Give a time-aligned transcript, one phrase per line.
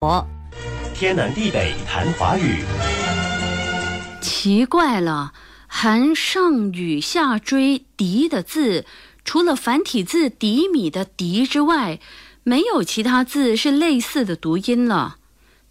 [0.00, 0.24] 我
[0.94, 2.62] 天南地北谈华语，
[4.20, 5.32] 奇怪了，
[5.66, 8.86] 含上雨下追敌的字，
[9.24, 11.98] 除了繁体字“敌米”的“敌”之外，
[12.44, 15.16] 没有其他字是类似的读音了。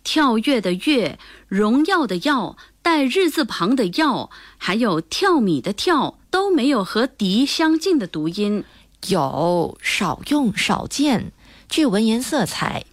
[0.04, 1.18] 跳跃的“跃”，
[1.48, 8.66] 荣耀的“耀”，带日字旁的“耀”，还有跳米的“跳”，都没有和“敌”相近的读音。
[9.08, 11.32] 有少用少见，
[11.70, 12.84] 具文言色彩，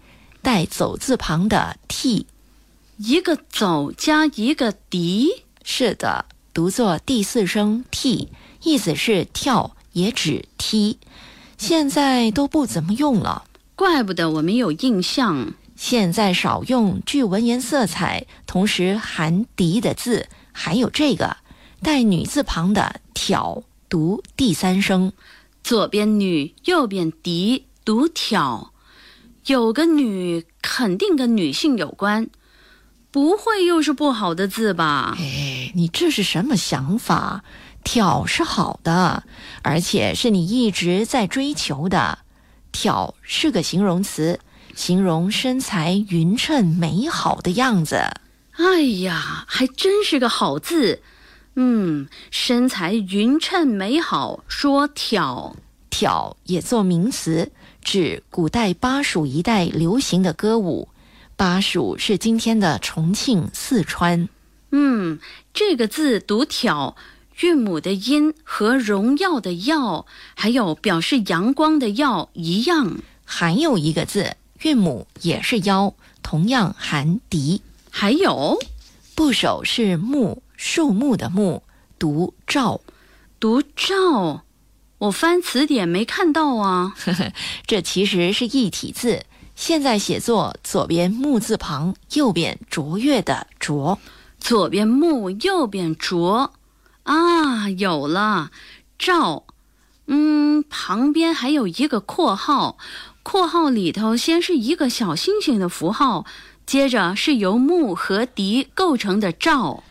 [0.45, 2.27] 带走字旁的“替”，
[2.99, 8.29] 一个“走”加一个“笛”，是的，读作第四声“替”，
[8.63, 10.99] 意思是跳，也指踢。
[11.57, 15.55] 现在都不怎么用了，怪不得我没有印象。
[15.77, 21.39] 现在少用具文言色彩，同时含“笛”的字，还有这个
[21.83, 25.15] 带女字旁的“挑”，读第三声。
[25.63, 28.74] 左边女，右边笛，读挑。
[29.47, 32.29] 有个女，肯定跟女性有关，
[33.11, 35.15] 不会又是不好的字吧？
[35.19, 37.45] 哎，你这是什么想法？
[37.83, 39.25] 挑是好的，
[39.63, 42.21] 而且是你一直在追求的。
[42.73, 44.41] 挑是个形容词，
[44.75, 48.03] 形容身材匀称、美好的样子。
[48.53, 51.03] 哎呀，还真是个好字。
[51.57, 55.55] 嗯，身材匀称美好，说挑
[55.95, 60.89] 挑也做名词，指古代巴蜀一带流行的歌舞。
[61.37, 64.29] 巴蜀是今天的重庆、四川。
[64.73, 65.21] 嗯，
[65.53, 66.97] 这个字读挑，
[67.43, 72.99] 韵母的音和荣耀的耀，还有表示阳光的耀一样。
[73.25, 77.63] 还有一个字，韵母也是腰，同样含笛。
[77.89, 78.59] 还有，
[79.15, 80.43] 部首是木。
[80.57, 81.63] 树木的木
[82.01, 82.81] 读照，
[83.39, 84.43] 读赵，
[85.05, 86.95] 我翻词典没看到啊。
[87.67, 93.99] 这其实是一体字，现在写作左边木字旁，右边卓越的卓。
[94.39, 96.53] 左边木，右边卓，
[97.03, 98.51] 啊，有了，
[98.99, 99.45] 赵。
[100.07, 102.79] 嗯，旁边还有一个括号，
[103.23, 106.25] 括号里头先是一个小星星的符号，
[106.65, 109.83] 接着是由木和笛构成的赵。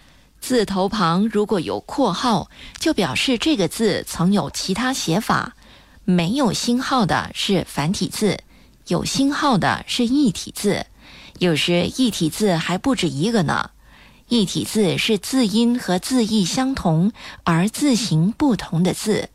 [0.44, 5.56] 字头旁如果有括号，就表示这个字曾有其他写法。
[6.04, 8.38] 没有星号的是繁体字，
[8.88, 10.86] 有星号的是异体字。
[11.40, 13.70] 有时异体字还不止一个呢。
[14.28, 17.14] 异体字是字音和字义相同
[17.46, 19.30] 而字形不同的字。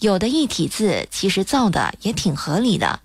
[0.00, 3.00] 有的异体字其实造的也挺合理的，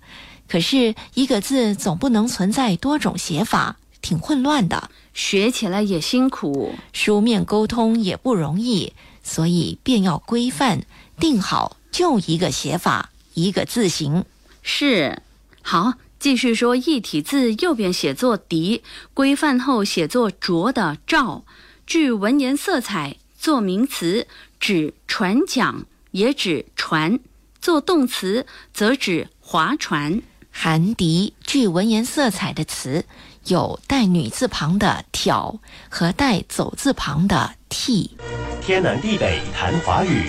[0.48, 3.76] 可是一个字总不能存在多种写法。
[4.08, 10.86] 挺混乱的，学起来也辛苦，书面沟通也不容易，所以便要规范
[11.20, 14.24] 定好，就一个写法，一个字形。
[14.62, 15.20] 是，
[15.60, 18.82] 好，继续说一体字右边写作“敌”，
[19.12, 21.44] 规范后写作“拙”的“赵”，
[21.86, 24.26] 据文言色彩，做名词
[24.58, 27.18] 指船桨，也指船；
[27.60, 30.22] 做动词则指划船。
[30.60, 33.04] 含“敌”具文言色彩的词。
[33.46, 38.16] 有带女字旁的“挑”和带走字旁的“替”。
[38.60, 40.28] 天南地北谈华语。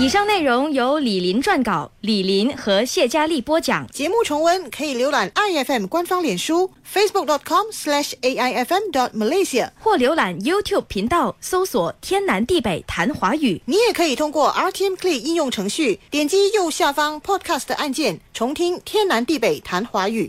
[0.00, 3.84] 以上内容由李林撰稿，李林和谢佳丽播讲。
[3.88, 13.60] 节目重温可以浏览 iFM 官方脸书 facebook.com/aifm.malaysia，或浏览 YouTube 频道搜索“天南地北谈华语”。
[13.66, 20.26] 你也可以通过 RTM Play 应用程序点击右下方 Podcast 按键，重听“天南地北谈华语”。